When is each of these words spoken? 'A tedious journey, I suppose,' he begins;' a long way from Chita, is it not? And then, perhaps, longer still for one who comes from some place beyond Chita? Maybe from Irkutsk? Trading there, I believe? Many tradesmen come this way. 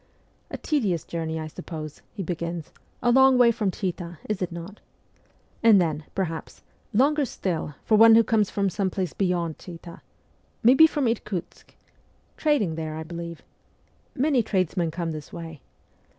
'A 0.49 0.57
tedious 0.57 1.03
journey, 1.03 1.39
I 1.39 1.45
suppose,' 1.45 2.01
he 2.11 2.23
begins;' 2.23 2.71
a 3.03 3.11
long 3.11 3.37
way 3.37 3.51
from 3.51 3.69
Chita, 3.69 4.17
is 4.27 4.41
it 4.41 4.51
not? 4.51 4.79
And 5.61 5.79
then, 5.79 6.05
perhaps, 6.15 6.63
longer 6.91 7.23
still 7.23 7.75
for 7.85 7.97
one 7.97 8.15
who 8.15 8.23
comes 8.23 8.49
from 8.49 8.67
some 8.71 8.89
place 8.89 9.13
beyond 9.13 9.59
Chita? 9.59 10.01
Maybe 10.63 10.87
from 10.87 11.07
Irkutsk? 11.07 11.75
Trading 12.35 12.73
there, 12.73 12.95
I 12.95 13.03
believe? 13.03 13.43
Many 14.15 14.41
tradesmen 14.41 14.89
come 14.89 15.11
this 15.11 15.31
way. 15.31 15.61